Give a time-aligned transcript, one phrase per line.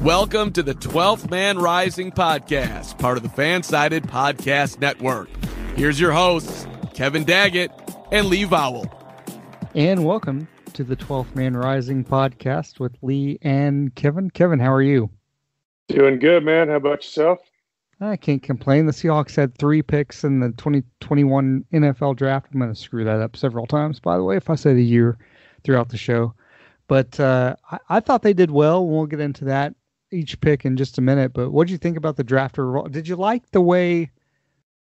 [0.00, 5.28] Welcome to the 12th Man Rising podcast, part of the Fansided Podcast Network.
[5.76, 7.70] Here's your hosts, Kevin Daggett
[8.12, 8.86] and Lee Vowell.
[9.74, 14.30] And welcome to the 12th Man Rising podcast with Lee and Kevin.
[14.30, 15.10] Kevin, how are you?
[15.88, 16.68] Doing good, man.
[16.68, 17.40] How about yourself?
[18.00, 18.86] I can't complain.
[18.86, 22.48] The Seahawks had three picks in the 2021 NFL draft.
[22.52, 24.84] I'm going to screw that up several times, by the way, if I say the
[24.84, 25.16] year
[25.62, 26.34] throughout the show.
[26.86, 28.86] But uh, I, I, thought they did well.
[28.86, 29.74] We'll get into that
[30.10, 31.32] each pick in just a minute.
[31.32, 32.56] But what did you think about the draft?
[32.90, 34.10] Did you like the way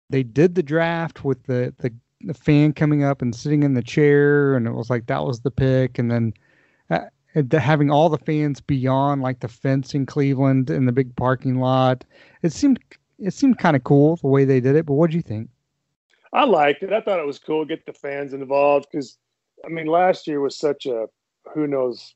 [0.09, 3.83] they did the draft with the, the, the fan coming up and sitting in the
[3.83, 6.33] chair, and it was like that was the pick, and then
[6.89, 7.01] uh,
[7.51, 12.03] having all the fans beyond like the fence in Cleveland in the big parking lot.
[12.41, 12.79] It seemed
[13.19, 14.85] it seemed kind of cool the way they did it.
[14.85, 15.49] But what do you think?
[16.31, 16.93] I liked it.
[16.93, 17.65] I thought it was cool.
[17.65, 19.17] To get the fans involved because
[19.65, 21.07] I mean, last year was such a
[21.53, 22.13] who knows.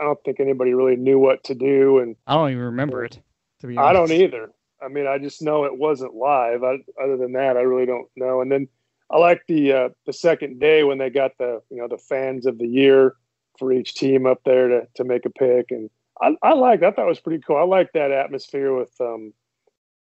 [0.00, 3.20] I don't think anybody really knew what to do, and I don't even remember it.
[3.60, 3.88] To be honest.
[3.88, 4.50] I don't either.
[4.82, 6.62] I mean, I just know it wasn't live.
[6.62, 8.40] I, other than that, I really don't know.
[8.40, 8.68] And then
[9.10, 12.46] I like the uh, the second day when they got the you know the fans
[12.46, 13.14] of the year
[13.58, 15.88] for each team up there to to make a pick, and
[16.20, 17.56] I, I like I thought it was pretty cool.
[17.56, 19.32] I like that atmosphere with um,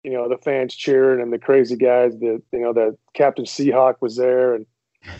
[0.02, 2.18] you know the fans cheering and the crazy guys.
[2.18, 4.66] The you know the Captain Seahawk was there, and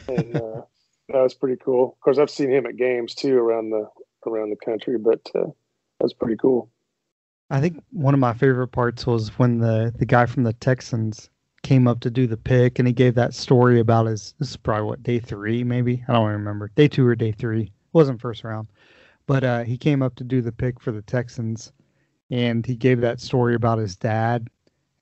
[0.08, 0.62] and uh,
[1.08, 1.92] that was pretty cool.
[1.92, 3.88] Of course, I've seen him at games too around the
[4.26, 5.46] around the country, but uh,
[6.00, 6.70] that's pretty cool.
[7.50, 11.28] I think one of my favorite parts was when the the guy from the Texans
[11.62, 14.34] came up to do the pick, and he gave that story about his.
[14.38, 17.62] This is probably what day three, maybe I don't remember day two or day three.
[17.62, 18.68] It wasn't first round,
[19.26, 21.72] but uh, he came up to do the pick for the Texans,
[22.30, 24.48] and he gave that story about his dad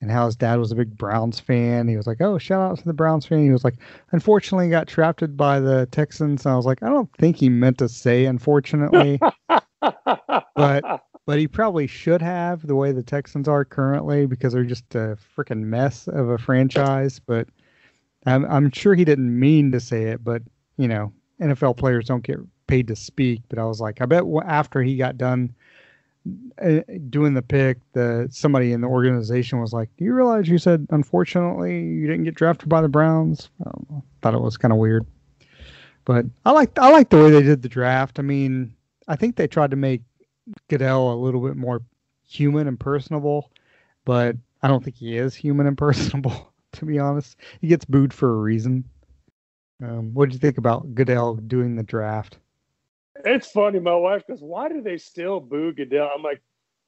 [0.03, 1.87] and how his dad was a big Browns fan.
[1.87, 3.77] He was like, "Oh, shout out to the Browns fan." He was like,
[4.11, 7.77] "Unfortunately, got drafted by the Texans." And I was like, "I don't think he meant
[7.77, 9.17] to say unfortunately,"
[10.55, 14.93] but but he probably should have the way the Texans are currently because they're just
[14.93, 17.19] a freaking mess of a franchise.
[17.19, 17.47] But
[18.25, 20.41] I'm I'm sure he didn't mean to say it, but
[20.75, 23.41] you know, NFL players don't get paid to speak.
[23.47, 25.55] But I was like, I bet after he got done
[27.09, 30.87] doing the pick, the somebody in the organization was like, "Do you realize you said
[30.89, 33.71] unfortunately you didn't get drafted by the Browns?" I
[34.21, 35.05] thought it was kind of weird,
[36.05, 38.19] but I like I like the way they did the draft.
[38.19, 38.73] I mean,
[39.07, 40.01] I think they tried to make
[40.69, 41.81] Goodell a little bit more
[42.25, 43.51] human and personable,
[44.05, 46.53] but I don't think he is human and personable.
[46.73, 48.85] To be honest, he gets booed for a reason.
[49.83, 52.39] Um, what did you think about Goodell doing the draft?
[53.25, 53.79] It's funny.
[53.79, 56.41] My wife goes, "Why do they still boo Goodell?" I'm like,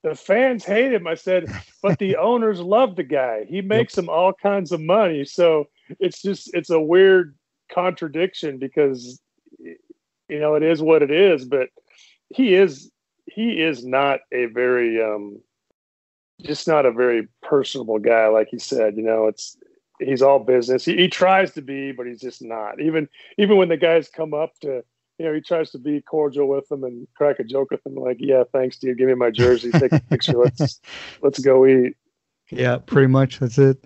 [0.03, 1.47] "The fans hate him." I said,
[1.81, 3.46] "But the owners love the guy.
[3.46, 4.06] He makes yep.
[4.06, 5.69] them all kinds of money." So
[6.00, 7.36] it's just it's a weird
[7.72, 9.22] contradiction because
[9.59, 11.46] you know it is what it is.
[11.46, 11.69] But
[12.30, 12.92] he is
[13.28, 15.42] he is not a very um
[16.42, 19.57] just not a very personable guy like he said you know it's
[20.00, 23.07] he's all business he, he tries to be but he's just not even
[23.38, 24.84] even when the guys come up to
[25.17, 27.95] you know, he tries to be cordial with them and crack a joke with them,
[27.95, 28.97] like, "Yeah, thanks, dude.
[28.97, 29.71] Give me my jersey.
[29.71, 30.37] Take a picture.
[30.37, 30.81] Let's
[31.21, 31.95] let's go eat."
[32.51, 33.39] Yeah, pretty much.
[33.39, 33.85] That's it.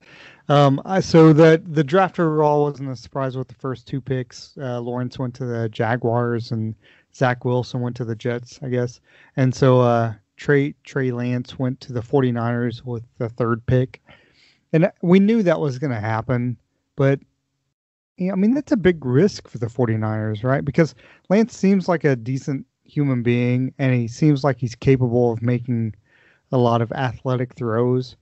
[0.49, 4.57] Um, I, so the the draft overall wasn't a surprise with the first two picks.
[4.59, 6.75] Uh, Lawrence went to the Jaguars and
[7.13, 8.99] Zach Wilson went to the Jets, I guess.
[9.35, 14.01] And so uh, Trey Trey Lance went to the 49ers with the third pick.
[14.73, 16.57] And we knew that was going to happen,
[16.95, 17.19] but
[18.19, 20.65] I mean, that's a big risk for the 49ers, right?
[20.65, 20.93] Because
[21.29, 25.95] Lance seems like a decent human being and he seems like he's capable of making
[26.51, 28.15] a lot of athletic throws.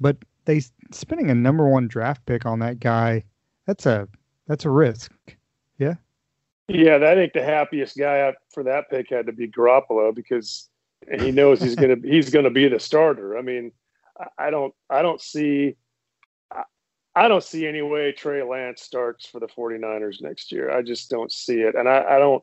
[0.00, 3.24] But they spending a number one draft pick on that guy,
[3.66, 4.08] that's a
[4.46, 5.12] that's a risk.
[5.78, 5.94] Yeah.
[6.68, 10.68] Yeah, that ain't the happiest guy for that pick had to be Garoppolo because
[11.12, 13.38] he knows he's gonna he's gonna be the starter.
[13.38, 13.72] I mean,
[14.38, 15.76] I don't I don't see
[17.16, 20.70] I don't see any way Trey Lance starts for the 49ers next year.
[20.76, 21.76] I just don't see it.
[21.76, 22.42] And I, I don't,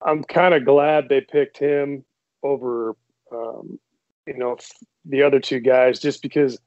[0.00, 2.04] I'm kind of glad they picked him
[2.42, 2.96] over,
[3.30, 3.78] um,
[4.26, 4.56] you know,
[5.04, 6.58] the other two guys just because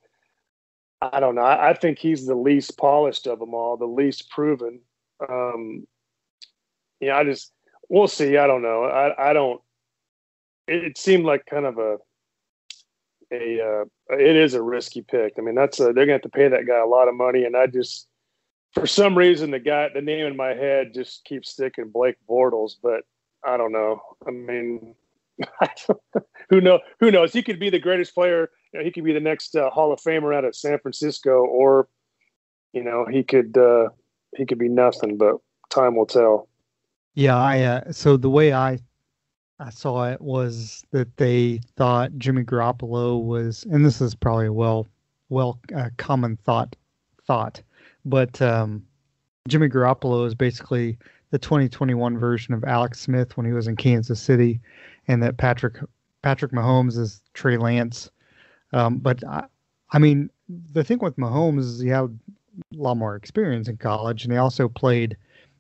[1.01, 1.41] I don't know.
[1.41, 4.79] I, I, think he's the least polished of them all, the least proven.
[5.27, 5.85] Um,
[6.99, 7.51] yeah, I just,
[7.89, 8.37] we'll see.
[8.37, 8.85] I don't know.
[8.85, 9.61] I, I don't,
[10.67, 11.97] it, it seemed like kind of a,
[13.33, 15.33] a uh, it is a risky pick.
[15.37, 17.15] I mean, that's a, they're going to have to pay that guy a lot of
[17.15, 18.07] money, and I just
[18.73, 22.73] for some reason the guy the name in my head just keeps sticking Blake Bortles,
[22.81, 23.01] but
[23.45, 24.01] I don't know.
[24.27, 24.95] I mean,
[26.49, 27.33] who know who knows?
[27.33, 28.49] He could be the greatest player.
[28.73, 31.45] You know, he could be the next uh, Hall of Famer out of San Francisco,
[31.45, 31.87] or
[32.73, 33.89] you know, he could uh,
[34.35, 35.17] he could be nothing.
[35.17, 35.37] But
[35.69, 36.47] time will tell.
[37.15, 38.79] Yeah, I uh, so the way I
[39.59, 44.53] I saw it was that they thought Jimmy Garoppolo was, and this is probably a
[44.53, 44.87] well
[45.29, 46.75] well uh, common thought
[47.25, 47.61] thought,
[48.05, 48.85] but um,
[49.47, 50.97] Jimmy Garoppolo is basically
[51.31, 54.59] the 2021 version of Alex Smith when he was in Kansas City,
[55.07, 55.77] and that Patrick
[56.21, 58.09] Patrick Mahomes is Trey Lance.
[58.71, 59.45] Um, but I,
[59.91, 64.23] I mean, the thing with Mahomes is he had a lot more experience in college,
[64.23, 65.15] and he also played,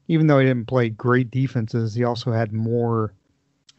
[0.07, 3.13] even though he didn't play great defenses, he also had more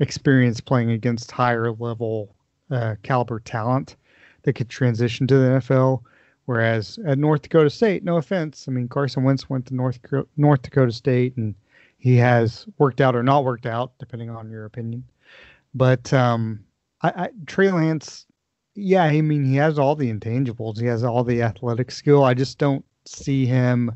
[0.00, 2.34] experience playing against higher level
[2.70, 3.96] uh, caliber talent
[4.42, 6.02] that could transition to the NFL.
[6.46, 9.98] Whereas at North Dakota State, no offense, I mean Carson Wentz went to North
[10.36, 11.54] North Dakota State and
[11.98, 15.04] he has worked out or not worked out, depending on your opinion.
[15.74, 16.62] But um,
[17.00, 18.26] I, I, Trey Lance,
[18.74, 22.24] yeah, I mean he has all the intangibles, he has all the athletic skill.
[22.24, 23.92] I just don't see him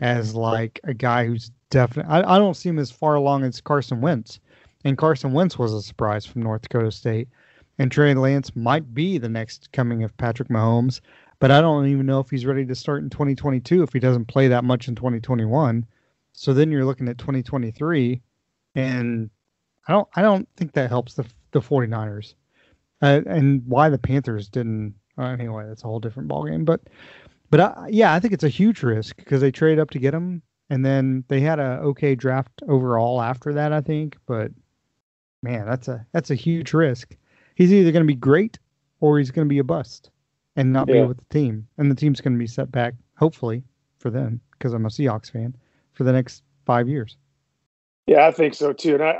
[0.00, 2.12] as like a guy who's definitely.
[2.12, 4.40] I, I don't see him as far along as Carson Wentz.
[4.84, 7.28] And Carson Wentz was a surprise from North Dakota State.
[7.78, 11.00] And Trey Lance might be the next coming of Patrick Mahomes,
[11.38, 14.26] but I don't even know if he's ready to start in 2022 if he doesn't
[14.26, 15.86] play that much in 2021.
[16.32, 18.20] So then you're looking at 2023,
[18.74, 19.30] and
[19.86, 22.34] I don't I don't think that helps the the 49ers.
[23.00, 26.64] Uh, and why the Panthers didn't uh, anyway, that's a whole different ballgame.
[26.64, 26.80] But
[27.50, 30.14] but uh, yeah, I think it's a huge risk because they trade up to get
[30.14, 34.16] him, and then they had a okay draft overall after that, I think.
[34.26, 34.52] But
[35.42, 37.16] man, that's a that's a huge risk.
[37.54, 38.58] He's either going to be great
[39.00, 40.10] or he's going to be a bust
[40.56, 41.02] and not yeah.
[41.02, 43.62] be with the team, and the team's going to be set back, hopefully
[43.98, 45.56] for them, because I'm a Seahawks fan,
[45.92, 47.16] for the next five years.
[48.06, 49.10] Yeah, I think so too, and I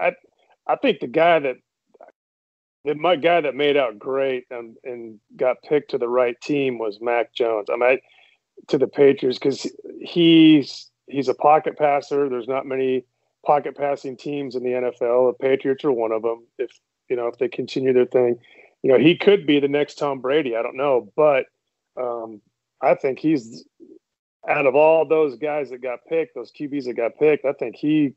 [0.66, 1.56] I, I think the guy that
[2.84, 6.78] the, my guy that made out great and, and got picked to the right team
[6.78, 7.68] was Mac Jones.
[7.72, 7.98] I mean,
[8.68, 9.70] to the Patriots because
[10.00, 12.28] he's he's a pocket passer.
[12.28, 13.04] There's not many
[13.48, 15.32] pocket passing teams in the NFL.
[15.32, 16.46] The Patriots are one of them.
[16.58, 16.70] If
[17.08, 18.38] you know if they continue their thing,
[18.82, 20.54] you know he could be the next Tom Brady.
[20.54, 21.46] I don't know, but
[21.98, 22.42] um,
[22.82, 23.64] I think he's
[24.46, 27.46] out of all those guys that got picked, those QBs that got picked.
[27.46, 28.14] I think he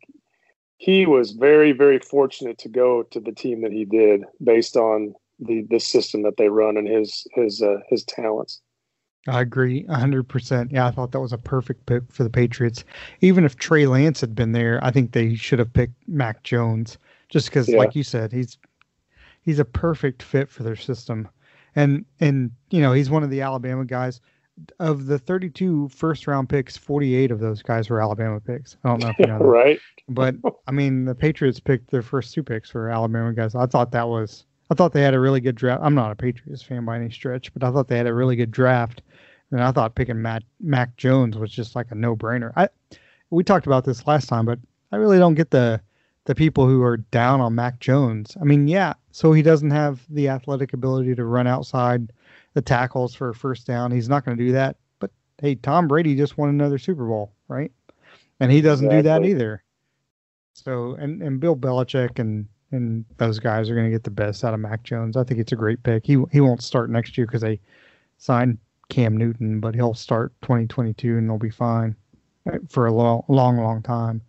[0.75, 5.13] he was very very fortunate to go to the team that he did based on
[5.39, 8.59] the the system that they run and his his uh, his talents.
[9.27, 10.71] I agree 100%.
[10.71, 12.83] Yeah, I thought that was a perfect pick for the Patriots.
[13.21, 16.97] Even if Trey Lance had been there, I think they should have picked Mac Jones
[17.29, 17.77] just because, yeah.
[17.77, 18.57] like you said, he's
[19.44, 21.27] he's a perfect fit for their system.
[21.75, 24.21] And, and you know, he's one of the Alabama guys.
[24.79, 28.75] Of the 32 first round picks, 48 of those guys were Alabama picks.
[28.83, 29.45] I don't know if you know that.
[29.45, 29.79] right.
[30.09, 30.35] But,
[30.67, 33.56] I mean, the Patriots picked their first two picks for Alabama guys.
[33.56, 35.81] I thought that was I thought they had a really good draft.
[35.83, 38.38] I'm not a Patriots fan by any stretch, but I thought they had a really
[38.38, 39.01] good draft.
[39.51, 42.53] And I thought picking Matt Mac Jones was just like a no brainer.
[42.56, 42.69] I
[43.30, 44.59] we talked about this last time, but
[44.92, 45.81] I really don't get the
[46.25, 48.38] the people who are down on Mac Jones.
[48.39, 52.13] I mean, yeah, so he doesn't have the athletic ability to run outside
[52.53, 53.91] the tackles for a first down.
[53.91, 54.77] He's not going to do that.
[55.00, 57.72] But hey, Tom Brady just won another Super Bowl, right?
[58.39, 59.01] And he doesn't exactly.
[59.01, 59.63] do that either.
[60.53, 64.43] So and and Bill Belichick and and those guys are going to get the best
[64.43, 65.17] out of Mac Jones.
[65.17, 66.05] I think it's a great pick.
[66.05, 67.60] He he won't start next year because they
[68.17, 68.58] signed
[68.91, 71.95] Cam Newton, but he'll start 2022 and they'll be fine
[72.51, 74.21] uh, for a long, long, long time.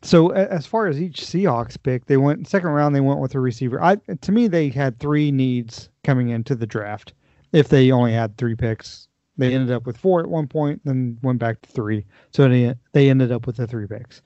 [0.00, 2.94] So as far as each Seahawks pick, they went second round.
[2.94, 3.80] They went with a receiver.
[3.80, 7.12] I to me they had three needs coming into the draft.
[7.52, 9.06] If they only had three picks,
[9.36, 12.04] they ended up with four at one point, then went back to three.
[12.32, 14.22] So they they ended up with the three picks.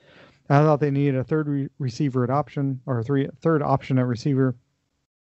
[0.48, 3.98] I thought they needed a third re- receiver at option or a three third option
[3.98, 4.56] at receiver.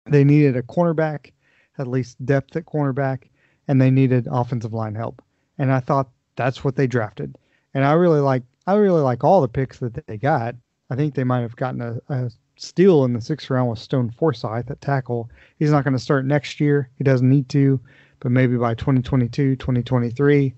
[0.07, 1.31] They needed a cornerback,
[1.77, 3.29] at least depth at cornerback,
[3.71, 5.23] and they needed offensive line help.
[5.57, 7.37] And I thought that's what they drafted.
[7.73, 10.55] And I really like I really like all the picks that they got.
[10.89, 14.11] I think they might have gotten a, a steal in the sixth round with Stone
[14.11, 15.29] Forsythe at tackle.
[15.57, 16.89] He's not going to start next year.
[16.97, 17.79] He doesn't need to,
[18.19, 20.53] but maybe by 2022, 2023,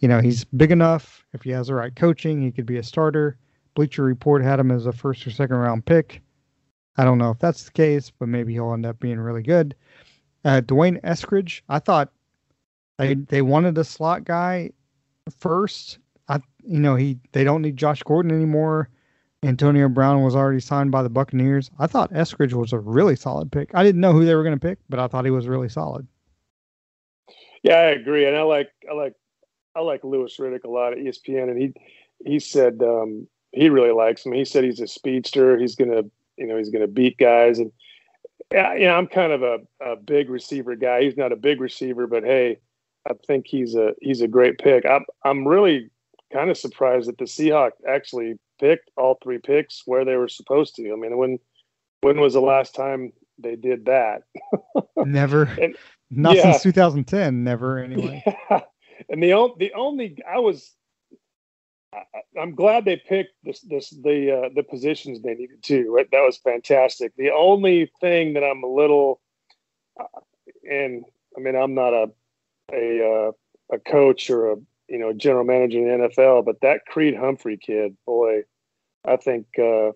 [0.00, 1.24] you know, he's big enough.
[1.32, 3.38] If he has the right coaching, he could be a starter.
[3.76, 6.22] Bleacher Report had him as a first or second round pick.
[6.96, 9.76] I don't know if that's the case, but maybe he'll end up being really good.
[10.44, 12.10] Uh, D'Wayne Eskridge, I thought
[12.98, 14.70] they they wanted a slot guy
[15.38, 15.98] first.
[16.28, 18.88] I you know he they don't need Josh Gordon anymore.
[19.44, 21.70] Antonio Brown was already signed by the Buccaneers.
[21.78, 23.70] I thought Eskridge was a really solid pick.
[23.72, 25.68] I didn't know who they were going to pick, but I thought he was really
[25.68, 26.08] solid.
[27.62, 29.14] Yeah, I agree, and I like I like
[29.76, 31.72] I like Louis Riddick a lot at ESPN, and he
[32.24, 34.32] he said um, he really likes him.
[34.32, 35.56] He said he's a speedster.
[35.56, 36.02] He's gonna
[36.36, 37.70] you know he's gonna beat guys, and
[38.52, 41.02] yeah, you know I'm kind of a, a big receiver guy.
[41.02, 42.58] He's not a big receiver, but hey,
[43.06, 44.84] I think he's a he's a great pick.
[44.86, 45.90] I'm I'm really
[46.32, 50.74] kind of surprised that the Seahawks actually picked all three picks where they were supposed
[50.76, 50.92] to.
[50.92, 51.38] I mean, when
[52.00, 54.22] when was the last time they did that?
[54.96, 55.44] Never.
[55.60, 55.76] and,
[56.10, 56.52] Not yeah.
[56.52, 57.44] since 2010.
[57.44, 58.22] Never anyway.
[58.50, 58.60] Yeah.
[59.10, 60.74] And the only the only I was
[61.94, 62.02] I,
[62.36, 66.04] am glad they picked this this the uh, the positions they needed to.
[66.10, 67.12] That was fantastic.
[67.16, 69.20] The only thing that I'm a little
[70.00, 70.20] uh,
[70.68, 71.04] and
[71.36, 72.10] I mean I'm not a
[72.72, 73.32] a uh,
[73.74, 74.56] a coach or a
[74.88, 78.42] you know general manager in the NFL, but that Creed Humphrey kid, boy,
[79.04, 79.92] I think uh,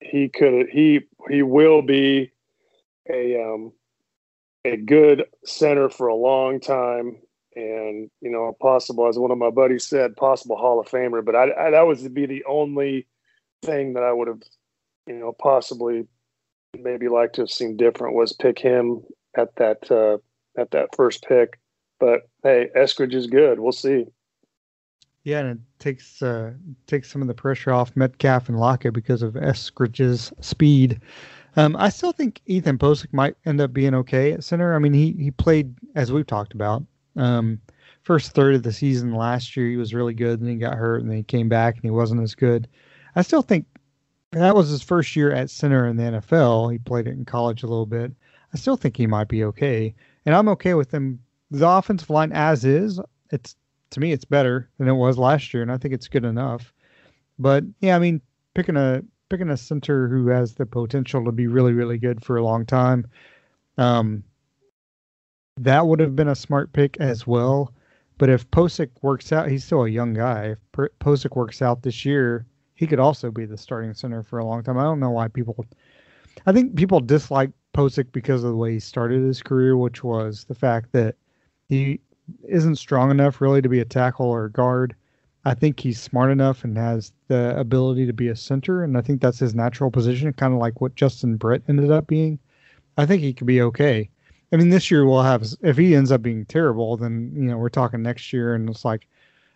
[0.00, 2.32] he could he he will be
[3.10, 3.72] a um,
[4.64, 7.16] a good center for a long time,
[7.56, 11.24] and you know possible as one of my buddies said, possible Hall of Famer.
[11.24, 13.06] But I, I that would be the only
[13.62, 14.42] thing that I would have
[15.06, 16.06] you know possibly
[16.78, 19.02] maybe like to have seen different was pick him
[19.36, 20.18] at that uh,
[20.60, 21.58] at that first pick.
[21.98, 23.60] But hey, Eskridge is good.
[23.60, 24.06] We'll see.
[25.24, 26.52] Yeah, and it takes uh,
[26.86, 31.00] takes some of the pressure off Metcalf and Lockett because of Eskridge's speed.
[31.56, 34.74] Um, I still think Ethan Pocic might end up being okay at center.
[34.74, 36.84] I mean, he he played as we've talked about.
[37.16, 37.60] Um,
[38.02, 40.40] first third of the season last year, he was really good.
[40.40, 42.68] Then he got hurt, and then he came back, and he wasn't as good.
[43.16, 43.66] I still think
[44.32, 46.72] that was his first year at center in the NFL.
[46.72, 48.12] He played it in college a little bit.
[48.54, 51.20] I still think he might be okay, and I'm okay with him.
[51.50, 53.00] The offensive line as is,
[53.30, 53.56] it's
[53.90, 56.72] to me it's better than it was last year, and I think it's good enough.
[57.38, 58.20] But yeah, I mean,
[58.54, 62.36] picking a picking a center who has the potential to be really really good for
[62.36, 63.06] a long time,
[63.78, 64.22] um,
[65.56, 67.72] that would have been a smart pick as well.
[68.18, 70.56] But if Pocic works out, he's still a young guy.
[70.76, 74.44] If Pocic works out this year, he could also be the starting center for a
[74.44, 74.76] long time.
[74.76, 75.64] I don't know why people.
[76.46, 80.44] I think people dislike Pocic because of the way he started his career, which was
[80.44, 81.16] the fact that
[81.68, 82.00] he
[82.46, 84.94] isn't strong enough really to be a tackle or a guard.
[85.44, 89.00] I think he's smart enough and has the ability to be a center, and I
[89.00, 92.38] think that's his natural position, kind of like what Justin Britt ended up being.
[92.96, 94.10] I think he could be okay.
[94.52, 97.56] I mean, this year we'll have if he ends up being terrible, then you know
[97.56, 99.06] we're talking next year, and it's like,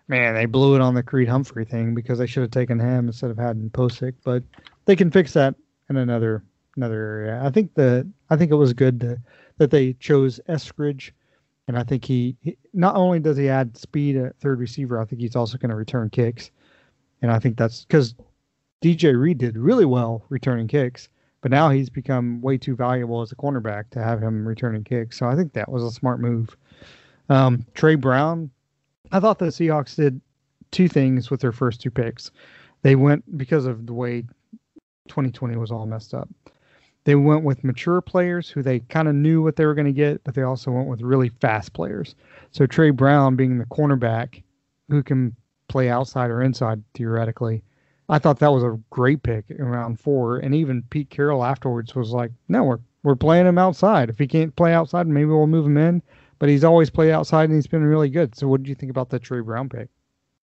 [0.09, 3.07] man, they blew it on the Creed Humphrey thing because they should have taken him
[3.09, 4.15] instead of having Pocic.
[4.25, 4.43] But
[4.85, 5.55] they can fix that
[5.89, 6.43] in another
[6.77, 7.43] another area.
[7.43, 9.19] I think the I think it was good to,
[9.59, 11.11] that they chose Eskridge
[11.69, 15.05] and I think he, he, not only does he add speed at third receiver, I
[15.05, 16.51] think he's also going to return kicks,
[17.23, 18.15] and I think that's because
[18.83, 21.09] DJ Reed did really well returning kicks,
[21.41, 25.19] but now he's become way too valuable as a cornerback to have him returning kicks.
[25.19, 26.57] So I think that was a smart move.
[27.29, 28.51] Um, Tre Brown,
[29.13, 30.21] I thought the Seahawks did
[30.73, 32.31] two things with their first two picks.
[32.83, 34.23] They went because of the way
[35.09, 36.29] 2020 was all messed up.
[37.05, 39.93] They went with mature players who they kind of knew what they were going to
[39.93, 42.15] get, but they also went with really fast players.
[42.53, 44.43] So Tre Brown being the cornerback
[44.89, 45.35] who can
[45.69, 47.63] play outside or inside theoretically.
[48.09, 50.39] I thought that was a great pick in round four.
[50.39, 54.11] And even Pete Carroll afterwards was like, no, we're, we're playing him outside.
[54.11, 56.03] If he can't play outside, maybe we'll move him in.
[56.39, 58.37] But he's always played outside and he's been really good.
[58.37, 59.89] So what did you think about the Tre Brown pick?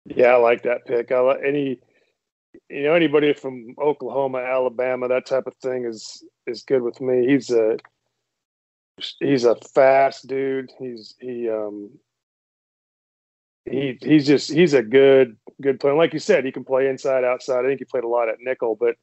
[0.06, 1.12] Yeah, I like that pick.
[1.12, 1.80] I like any
[2.70, 7.28] you know anybody from Oklahoma, Alabama, that type of thing is is good with me.
[7.28, 7.78] He's a
[9.20, 10.72] he's a fast dude.
[10.80, 11.92] He's he um
[13.66, 15.96] he he's just he's a good good player.
[15.96, 17.66] Like you said, he can play inside, outside.
[17.66, 18.96] I think he played a lot at nickel, but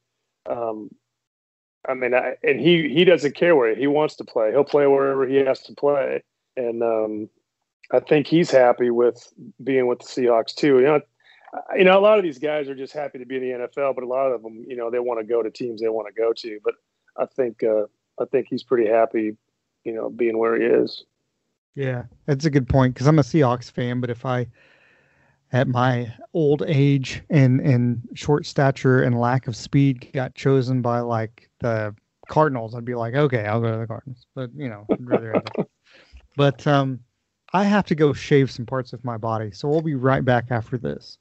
[0.51, 0.89] um
[1.87, 4.51] I mean, I, and he he doesn't care where he wants to play.
[4.51, 6.23] He'll play wherever he has to play,
[6.57, 7.29] and um,
[7.91, 9.31] I think he's happy with
[9.63, 10.79] being with the Seahawks too.
[10.79, 11.01] You know,
[11.77, 13.95] you know, a lot of these guys are just happy to be in the NFL,
[13.95, 16.07] but a lot of them, you know, they want to go to teams they want
[16.07, 16.59] to go to.
[16.63, 16.75] But
[17.17, 17.83] I think, uh,
[18.19, 19.35] I think he's pretty happy,
[19.83, 21.03] you know, being where he is.
[21.75, 23.99] Yeah, that's a good point because I'm a Seahawks fan.
[23.99, 24.47] But if I,
[25.51, 31.01] at my old age and and short stature and lack of speed, got chosen by
[31.01, 31.93] like the
[32.29, 34.25] Cardinals, I'd be like, okay, I'll go to the Cardinals.
[34.33, 35.69] But you know, I'd rather have it.
[36.37, 36.99] But um,
[37.53, 40.47] I have to go shave some parts of my body, so we'll be right back
[40.49, 41.17] after this.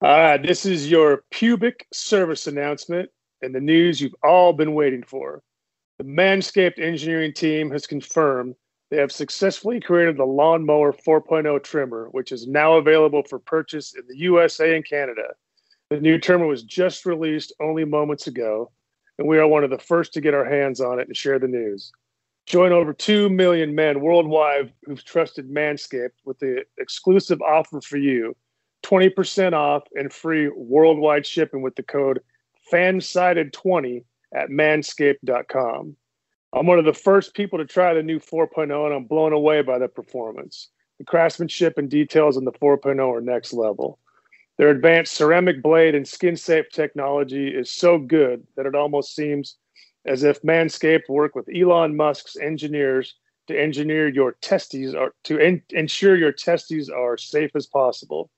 [0.00, 3.10] All right, this is your pubic service announcement
[3.42, 5.42] and the news you've all been waiting for.
[5.98, 8.54] The Manscaped engineering team has confirmed
[8.92, 14.02] they have successfully created the Lawnmower 4.0 trimmer, which is now available for purchase in
[14.06, 15.34] the USA and Canada.
[15.90, 18.70] The new trimmer was just released only moments ago,
[19.18, 21.40] and we are one of the first to get our hands on it and share
[21.40, 21.90] the news.
[22.46, 28.36] Join over 2 million men worldwide who've trusted Manscaped with the exclusive offer for you
[28.84, 32.20] 20% off and free worldwide shipping with the code
[32.72, 34.04] FANSIDED20
[34.34, 35.96] at manscaped.com.
[36.52, 39.62] I'm one of the first people to try the new 4.0, and I'm blown away
[39.62, 40.68] by the performance.
[40.98, 43.98] The craftsmanship and details in the 4.0 are next level.
[44.56, 49.56] Their advanced ceramic blade and skin safe technology is so good that it almost seems
[50.04, 53.14] as if Manscaped worked with Elon Musk's engineers
[53.46, 58.30] to engineer your testes or to en- ensure your testes are safe as possible.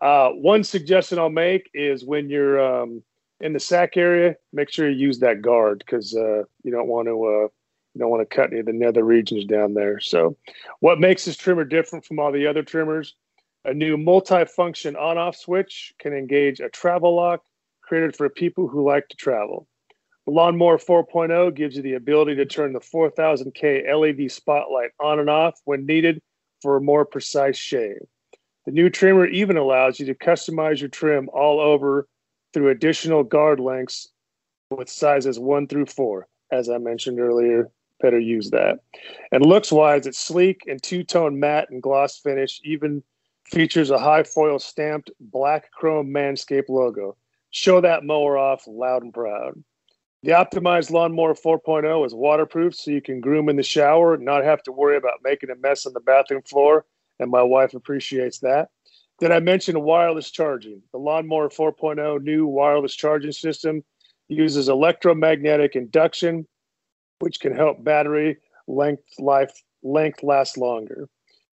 [0.00, 3.02] Uh, one suggestion I'll make is when you're um,
[3.40, 7.08] in the sack area, make sure you use that guard because uh, you don't want
[7.08, 7.48] to uh,
[7.94, 10.00] you don't want to cut any of the nether regions down there.
[10.00, 10.36] So,
[10.80, 13.14] what makes this trimmer different from all the other trimmers?
[13.64, 17.42] A new multi-function on-off switch can engage a travel lock
[17.82, 19.66] created for people who like to travel.
[20.26, 25.30] The Lawnmower 4.0 gives you the ability to turn the 4000K LED spotlight on and
[25.30, 26.20] off when needed
[26.62, 28.06] for a more precise shave.
[28.68, 32.06] The new trimmer even allows you to customize your trim all over
[32.52, 34.08] through additional guard lengths
[34.68, 36.28] with sizes one through four.
[36.52, 37.70] As I mentioned earlier,
[38.02, 38.80] better use that.
[39.32, 43.02] And looks wise, it's sleek and two tone matte and gloss finish, even
[43.46, 47.16] features a high foil stamped black chrome Manscaped logo.
[47.48, 49.64] Show that mower off loud and proud.
[50.24, 54.44] The optimized lawnmower 4.0 is waterproof, so you can groom in the shower and not
[54.44, 56.84] have to worry about making a mess on the bathroom floor.
[57.18, 58.68] And my wife appreciates that.
[59.20, 60.80] Did I mention wireless charging?
[60.92, 63.82] The Lawnmower 4.0 new wireless charging system
[64.28, 66.46] uses electromagnetic induction,
[67.18, 71.08] which can help battery length life length last longer.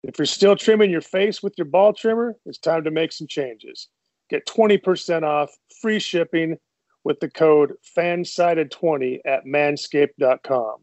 [0.04, 3.28] If you're still trimming your face with your ball trimmer, it's time to make some
[3.28, 3.90] changes.
[4.30, 5.50] Get 20% off,
[5.82, 6.58] free shipping
[7.04, 10.76] with the code FANSIDED20 at manscaped.com.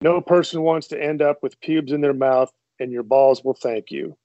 [0.00, 3.54] No person wants to end up with pubes in their mouth, and your balls will
[3.54, 4.16] thank you.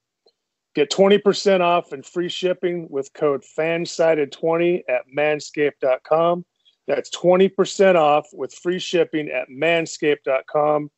[0.74, 6.44] Get 20% off and free shipping with code FANSIDED20 at manscaped.com.
[6.86, 10.90] That's 20% off with free shipping at manscaped.com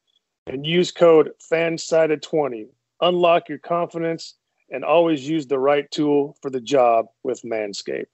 [0.46, 2.68] and use code FANSIDED20.
[3.02, 4.36] Unlock your confidence
[4.70, 8.06] and always use the right tool for the job with Manscaped.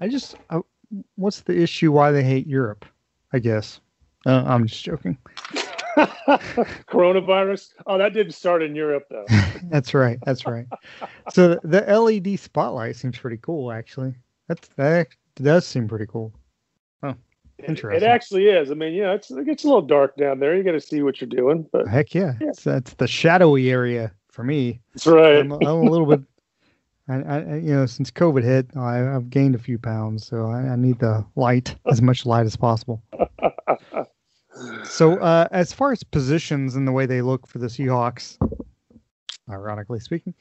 [0.00, 0.36] I just,
[1.16, 1.92] what's the issue?
[1.92, 2.84] Why they hate Europe?
[3.32, 3.80] I guess.
[4.26, 5.18] Uh, I'm just joking.
[5.96, 7.70] Coronavirus.
[7.86, 9.26] Oh, that didn't start in Europe though.
[9.64, 10.18] that's right.
[10.24, 10.66] That's right.
[11.30, 14.14] So the, the LED spotlight seems pretty cool, actually.
[14.48, 16.32] That's that does seem pretty cool.
[17.02, 17.14] Oh,
[17.58, 18.02] interesting.
[18.02, 18.70] It, it actually is.
[18.70, 20.56] I mean, yeah, it's it gets a little dark down there.
[20.56, 21.66] You got to see what you're doing.
[21.72, 22.48] But heck yeah, yeah.
[22.48, 24.80] It's, that's the shadowy area for me.
[24.94, 25.38] That's right.
[25.38, 26.20] I'm, I'm a little bit.
[27.06, 30.60] I, I, you know, since COVID hit, I, have gained a few pounds, so I,
[30.60, 33.02] I need the light, as much light as possible.
[34.84, 38.38] so, uh, as far as positions and the way they look for the Seahawks,
[39.48, 40.34] ironically speaking,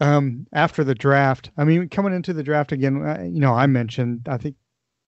[0.00, 3.66] um, after the draft, I mean, coming into the draft again, uh, you know, I
[3.66, 4.56] mentioned I think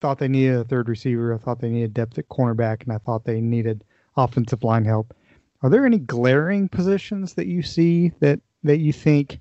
[0.00, 2.98] thought they needed a third receiver, I thought they needed depth at cornerback, and I
[2.98, 3.84] thought they needed
[4.16, 5.14] offensive line help.
[5.62, 9.40] Are there any glaring positions that you see that that you think?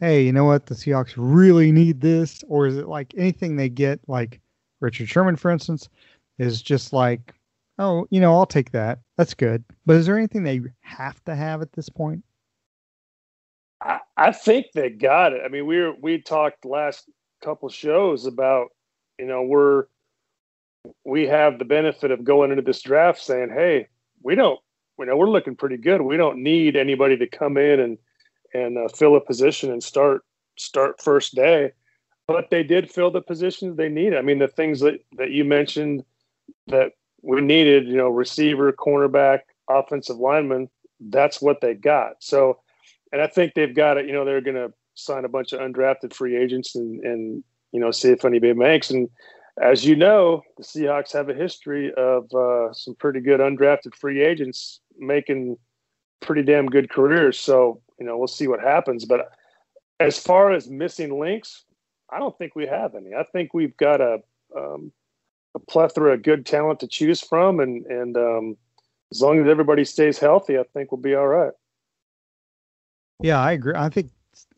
[0.00, 0.66] hey, you know what?
[0.66, 2.44] The Seahawks really need this?
[2.48, 4.40] Or is it like anything they get, like
[4.80, 5.88] Richard Sherman, for instance,
[6.38, 7.34] is just like,
[7.78, 9.00] oh, you know, I'll take that.
[9.16, 9.64] That's good.
[9.84, 12.24] But is there anything they have to have at this point?
[13.80, 15.42] I, I think they got it.
[15.44, 17.08] I mean, we we talked last
[17.44, 18.68] couple shows about,
[19.18, 19.84] you know, we're,
[21.04, 23.88] we have the benefit of going into this draft saying, hey,
[24.22, 24.58] we don't,
[24.98, 26.00] you know, we're looking pretty good.
[26.00, 27.98] We don't need anybody to come in and,
[28.54, 30.22] and uh, fill a position and start
[30.56, 31.72] start first day.
[32.26, 34.18] But they did fill the positions they needed.
[34.18, 36.04] I mean, the things that, that you mentioned
[36.68, 36.92] that
[37.26, 40.68] we needed, you know, receiver, cornerback, offensive lineman,
[41.00, 42.14] that's what they got.
[42.20, 42.60] So,
[43.12, 45.60] and I think they've got it, you know, they're going to sign a bunch of
[45.60, 48.90] undrafted free agents and, and, you know, see if anybody makes.
[48.90, 49.08] And
[49.60, 54.22] as you know, the Seahawks have a history of uh, some pretty good undrafted free
[54.22, 55.58] agents making
[56.20, 57.38] pretty damn good careers.
[57.38, 59.04] So you know, we'll see what happens.
[59.04, 59.30] But
[60.00, 61.64] as far as missing links,
[62.10, 63.14] I don't think we have any.
[63.14, 64.18] I think we've got a
[64.56, 64.92] um,
[65.56, 68.56] a plethora of good talent to choose from, and and um,
[69.10, 71.52] as long as everybody stays healthy, I think we'll be all right.
[73.20, 73.74] Yeah, I agree.
[73.74, 74.10] I think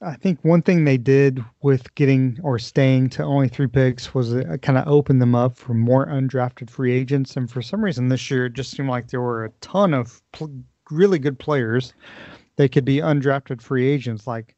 [0.02, 4.34] I think one thing they did with getting or staying to only three picks was
[4.62, 7.36] kind of opened them up for more undrafted free agents.
[7.36, 10.20] And for some reason this year, it just seemed like there were a ton of
[10.32, 11.94] pl- really good players
[12.58, 14.56] they could be undrafted free agents like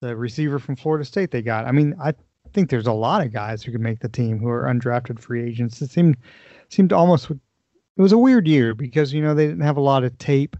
[0.00, 1.66] the receiver from Florida State they got.
[1.66, 2.14] I mean, I
[2.52, 5.42] think there's a lot of guys who could make the team who are undrafted free
[5.42, 5.80] agents.
[5.82, 6.16] It seemed
[6.68, 7.38] seemed almost it
[8.00, 10.56] was a weird year because you know they didn't have a lot of tape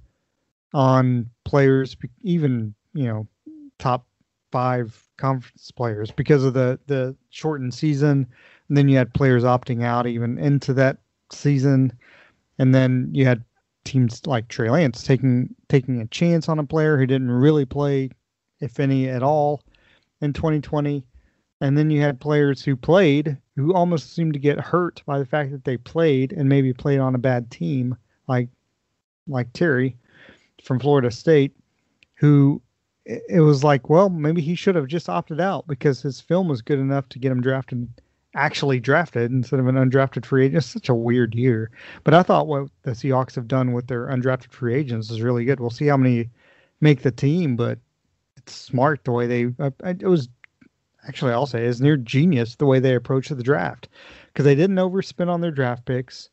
[0.74, 3.26] on players, even you know
[3.78, 4.06] top
[4.50, 8.26] five conference players because of the the shortened season.
[8.68, 10.98] And then you had players opting out even into that
[11.30, 11.92] season,
[12.58, 13.44] and then you had
[13.84, 18.10] teams like Trey Lance taking taking a chance on a player who didn't really play,
[18.60, 19.62] if any at all,
[20.20, 21.04] in 2020.
[21.62, 25.24] And then you had players who played who almost seemed to get hurt by the
[25.24, 27.96] fact that they played and maybe played on a bad team,
[28.26, 28.48] like
[29.28, 29.96] like Terry
[30.64, 31.54] from Florida State,
[32.14, 32.60] who
[33.04, 36.62] it was like, well, maybe he should have just opted out because his film was
[36.62, 37.88] good enough to get him drafted,
[38.34, 40.58] actually drafted instead of an undrafted free agent.
[40.58, 41.70] It's such a weird year.
[42.02, 45.44] But I thought what the Seahawks have done with their undrafted free agents is really
[45.44, 45.60] good.
[45.60, 46.28] We'll see how many
[46.80, 47.78] make the team, but
[48.36, 49.54] it's smart the way they.
[49.60, 50.28] Uh, it was
[51.06, 53.88] actually I'll say is near genius the way they approached the draft
[54.28, 56.30] because they didn't overspend on their draft picks.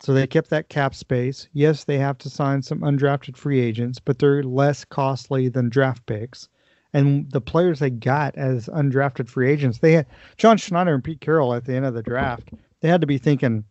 [0.00, 1.48] So they kept that cap space.
[1.52, 6.04] Yes, they have to sign some undrafted free agents, but they're less costly than draft
[6.04, 6.48] picks.
[6.92, 11.20] And the players they got as undrafted free agents, they had John Schneider and Pete
[11.20, 12.50] Carroll at the end of the draft.
[12.80, 13.64] They had to be thinking,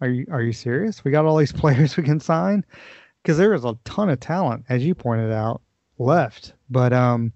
[0.00, 1.02] "Are you are you serious?
[1.04, 2.64] We got all these players we can sign?"
[3.22, 5.60] Because there was a ton of talent, as you pointed out,
[5.98, 6.54] left.
[6.70, 7.32] But um,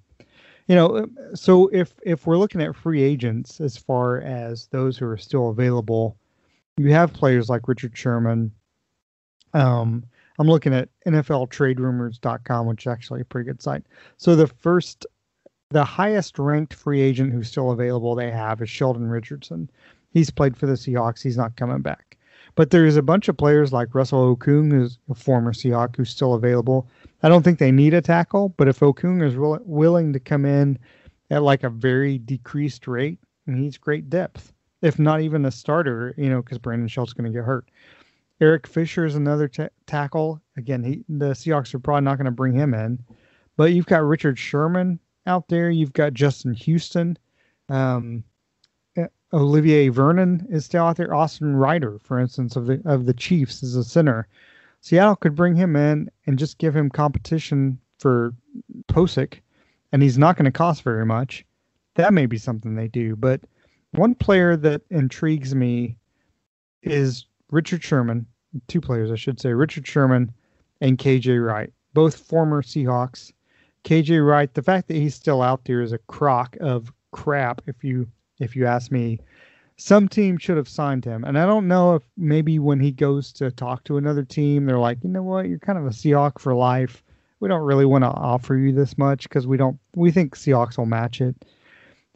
[0.67, 5.07] you know, so if if we're looking at free agents as far as those who
[5.07, 6.17] are still available,
[6.77, 8.51] you have players like Richard Sherman.
[9.53, 10.05] Um,
[10.39, 13.85] I'm looking at NFLTradeRumors.com, which is actually a pretty good site.
[14.17, 15.07] So the first,
[15.71, 19.71] the highest ranked free agent who's still available they have is Sheldon Richardson.
[20.13, 21.23] He's played for the Seahawks.
[21.23, 22.17] He's not coming back.
[22.57, 26.35] But there's a bunch of players like Russell Okung, who's a former Seahawk, who's still
[26.35, 26.89] available.
[27.25, 30.45] I don't think they need a tackle, but if Okung is will, willing to come
[30.45, 30.79] in
[31.31, 36.29] at like a very decreased rate, he's great depth, if not even a starter, you
[36.29, 37.71] know, because Brandon Shell's going to get hurt.
[38.43, 40.39] Eric Fisher is another t- tackle.
[40.59, 43.03] Again, he, the Seahawks are probably not going to bring him in,
[43.57, 45.71] but you've got Richard Sherman out there.
[45.71, 47.17] You've got Justin Houston.
[47.71, 48.23] Um,
[49.33, 51.15] Olivier Vernon is still out there.
[51.15, 54.29] Austin Reiter, for instance, of the of the Chiefs, is a center.
[54.85, 58.35] Seattle could bring him in and just give him competition for
[58.89, 59.41] Pocic,
[59.93, 61.43] and he's not going to cost very much.
[61.95, 63.17] That may be something they do.
[63.17, 63.41] But
[63.93, 65.97] one player that intrigues me
[66.83, 68.27] is Richard Sherman.
[68.69, 70.31] Two players, I should say, Richard Sherman
[70.83, 73.33] and KJ Wright, both former Seahawks.
[73.85, 77.83] KJ Wright, the fact that he's still out there is a crock of crap, if
[77.83, 78.07] you
[78.39, 79.19] if you ask me.
[79.77, 81.25] Some team should have signed him.
[81.25, 84.79] And I don't know if maybe when he goes to talk to another team, they're
[84.79, 87.03] like, you know what, you're kind of a Seahawk for life.
[87.41, 90.79] We don't really want to offer you this much because we don't we think Seahawks
[90.79, 91.45] will match it.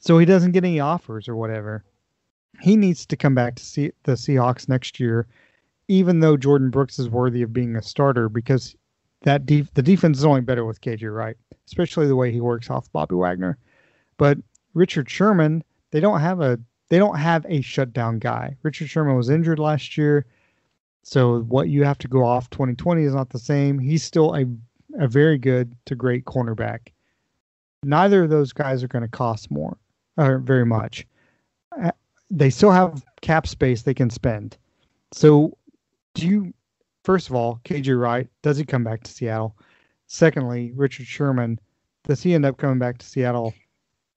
[0.00, 1.84] So he doesn't get any offers or whatever.
[2.60, 5.26] He needs to come back to see the Seahawks next year,
[5.88, 8.76] even though Jordyn Brooks is worthy of being a starter because
[9.22, 12.70] that def- the defense is only better with KJ Wright, especially the way he works
[12.70, 13.58] off Bobby Wagner.
[14.16, 14.38] But
[14.74, 18.56] Richard Sherman they don't have a they don't have a shutdown guy.
[18.62, 20.26] Richard Sherman was injured last year,
[21.02, 23.78] so what you have to go off 2020 is not the same.
[23.78, 24.46] He's still a
[24.98, 26.88] a very good to great cornerback.
[27.84, 29.76] Neither of those guys are going to cost more
[30.16, 31.06] or very much.
[31.80, 31.92] Uh,
[32.30, 34.56] they still have cap space they can spend.
[35.12, 35.56] So,
[36.14, 36.54] do you
[37.04, 39.56] first of all, KJ Wright, does he come back to Seattle?
[40.08, 41.58] Secondly, Richard Sherman,
[42.04, 43.54] does he end up coming back to Seattle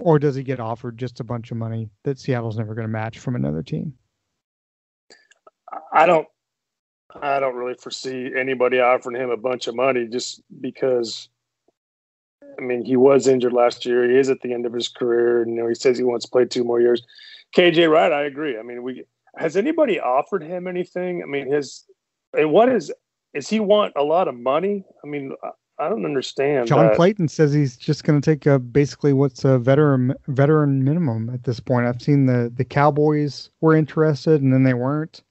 [0.01, 2.91] or does he get offered just a bunch of money that Seattle's never going to
[2.91, 3.93] match from another team?
[5.93, 6.27] I don't
[7.21, 11.29] I don't really foresee anybody offering him a bunch of money just because
[12.57, 14.09] I mean he was injured last year.
[14.09, 16.25] He is at the end of his career and you know he says he wants
[16.25, 17.05] to play two more years.
[17.55, 18.57] KJ Wright, I agree.
[18.57, 19.03] I mean, we
[19.37, 21.21] has anybody offered him anything?
[21.23, 21.85] I mean, his
[22.33, 22.91] what is
[23.33, 24.83] is he want a lot of money?
[25.03, 25.33] I mean,
[25.81, 26.67] I don't understand.
[26.67, 26.95] John that.
[26.95, 31.43] Clayton says he's just going to take a, basically what's a veteran veteran minimum at
[31.43, 31.87] this point.
[31.87, 35.23] I've seen the the Cowboys were interested and then they weren't.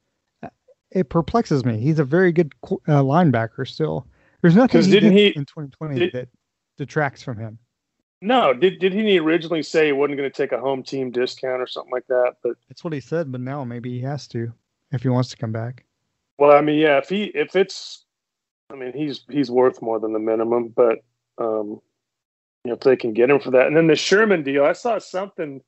[0.91, 1.79] It perplexes me.
[1.79, 4.09] He's a very good uh, linebacker still.
[4.43, 6.29] There's nothing he didn't he, in 2020 did, that
[6.77, 7.57] detracts from him.
[8.21, 11.63] No, did did he originally say he wasn't going to take a home team discount
[11.63, 12.35] or something like that?
[12.43, 13.31] But that's what he said.
[13.31, 14.53] But now maybe he has to
[14.91, 15.85] if he wants to come back.
[16.39, 18.05] Well, I mean, yeah, if he if it's
[18.71, 20.99] I mean, he's he's worth more than the minimum, but
[21.39, 21.81] um,
[22.65, 24.73] you know, if they can get him for that, and then the Sherman deal, I
[24.73, 25.61] saw something.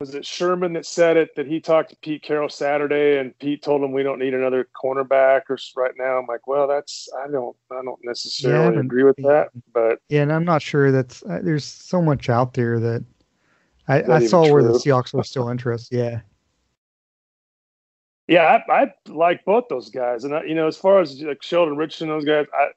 [0.00, 3.62] Was it Sherman that said it that he talked to Pete Carroll Saturday, and Pete
[3.62, 6.18] told him we don't need another cornerback or right now?
[6.18, 10.22] I'm like, well, that's I don't I don't necessarily yeah, agree with that, but yeah,
[10.22, 13.04] and I'm not sure that's uh, there's so much out there that
[13.88, 15.96] I, I saw where the Seahawks were still interested.
[15.96, 16.20] Yeah,
[18.28, 21.42] Yeah, I, I like both those guys, and I, you know, as far as like
[21.42, 22.68] Sheldon Richardson, those guys, I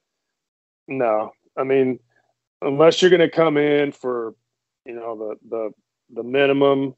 [0.88, 2.00] no, I mean,
[2.62, 4.34] unless you're going to come in for,
[4.86, 5.72] you know, the the
[6.16, 6.96] the minimum,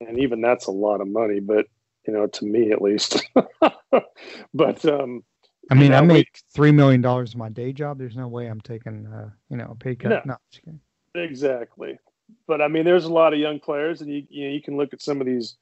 [0.00, 1.66] and even that's a lot of money, but
[2.06, 3.22] you know, to me at least.
[4.54, 5.22] but um,
[5.70, 7.98] I mean, I make three million dollars in my day job.
[7.98, 10.24] There's no way I'm taking, uh, you know, a pay cut.
[10.26, 10.78] No, no
[11.14, 11.98] exactly.
[12.46, 14.76] But I mean, there's a lot of young players, and you you know, you can
[14.76, 15.56] look at some of these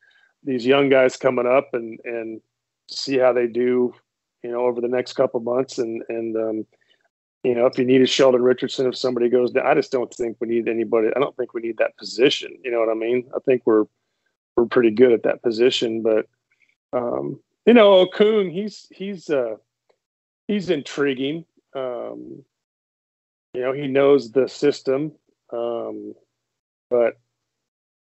[0.44, 2.40] these young guys coming up and and
[2.88, 3.94] see how they do,
[4.42, 6.66] you know, over the next couple months, and and um,
[7.42, 10.12] you know, if you need a Sheldon Richardson, if somebody goes down, I just don't
[10.12, 11.08] think we need anybody.
[11.14, 12.56] I don't think we need that position.
[12.62, 13.30] You know what I mean?
[13.34, 13.84] I think we're
[14.56, 16.26] we're pretty good at that position, but
[16.92, 19.56] um, you know, Okung, he's he's uh,
[20.48, 21.44] he's intriguing.
[21.74, 22.44] Um,
[23.54, 25.12] you know, he knows the system,
[25.52, 26.14] um,
[26.88, 27.18] but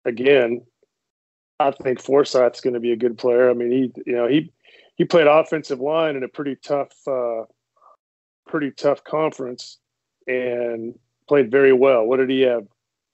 [0.05, 0.63] again,
[1.61, 3.51] I think Forsythe's going to be a good player.
[3.51, 4.53] I mean, he you know he
[4.97, 6.93] he played offensive line in a pretty tough.
[7.07, 7.45] Uh,
[8.49, 9.79] pretty tough conference
[10.27, 12.05] and played very well.
[12.05, 12.67] What did he have?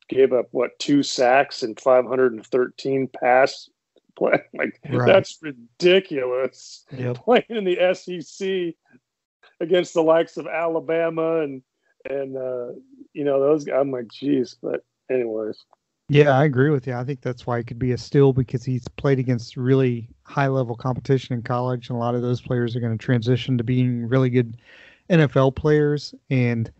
[0.08, 3.70] Gave up what two sacks and 513 pass
[4.18, 4.38] play.
[4.54, 5.06] Like right.
[5.06, 6.84] that's ridiculous.
[6.96, 7.16] Yep.
[7.16, 8.74] Playing in the SEC
[9.60, 11.62] against the likes of Alabama and
[12.08, 12.72] and uh,
[13.14, 13.64] you know those.
[13.64, 14.56] Guys, I'm like, geez.
[14.62, 15.64] But anyways.
[16.08, 16.94] Yeah, I agree with you.
[16.94, 20.48] I think that's why he could be a steal because he's played against really high
[20.48, 23.64] level competition in college, and a lot of those players are going to transition to
[23.64, 24.58] being really good
[25.08, 26.70] NFL players, and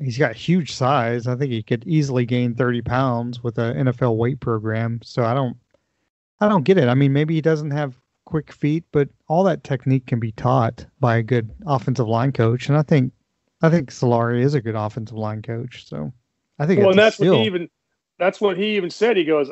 [0.00, 1.26] he's got huge size.
[1.26, 5.00] I think he could easily gain 30 pounds with an NFL weight program.
[5.02, 5.56] So I don't,
[6.40, 6.88] I don't get it.
[6.88, 10.86] I mean, maybe he doesn't have quick feet, but all that technique can be taught
[10.98, 12.68] by a good offensive line coach.
[12.68, 13.12] And I think,
[13.62, 15.86] I think Solari is a good offensive line coach.
[15.86, 16.12] So
[16.58, 16.80] I think.
[16.80, 17.68] Well, and that's what he even.
[18.18, 19.16] That's what he even said.
[19.16, 19.50] He goes,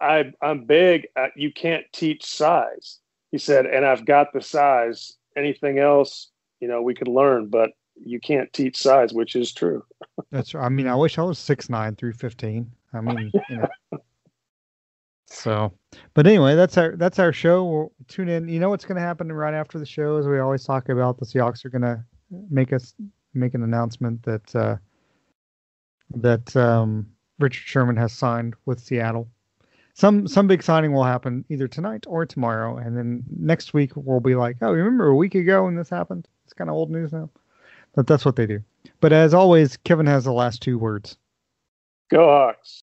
[0.00, 1.06] I, I'm big.
[1.16, 2.98] Uh, you can't teach size.
[3.30, 5.12] He said, and I've got the size.
[5.36, 9.84] Anything else, you know we could learn but you can't teach size which is true
[10.30, 10.64] that's right.
[10.64, 13.68] i mean i wish i was six nine through 15 i mean you know
[15.26, 15.72] so
[16.14, 19.02] but anyway that's our that's our show we'll tune in you know what's going to
[19.02, 22.02] happen right after the show as we always talk about the seahawks are going to
[22.48, 22.94] make us
[23.34, 24.76] make an announcement that uh
[26.14, 27.06] that um
[27.38, 29.28] richard sherman has signed with seattle
[29.94, 34.20] some some big signing will happen either tonight or tomorrow and then next week we'll
[34.20, 37.12] be like oh remember a week ago when this happened it's kind of old news
[37.12, 37.30] now.
[37.94, 38.62] But that's what they do.
[39.00, 41.16] But as always, Kevin has the last two words.
[42.10, 42.80] Go Hawks.